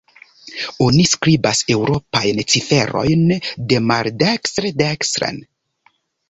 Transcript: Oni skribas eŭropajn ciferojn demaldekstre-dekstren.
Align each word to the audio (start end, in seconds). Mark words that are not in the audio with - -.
Oni 0.85 1.03
skribas 1.09 1.59
eŭropajn 1.75 2.41
ciferojn 2.53 3.27
demaldekstre-dekstren. 3.75 5.39